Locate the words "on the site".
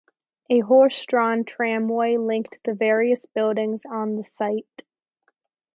3.85-4.81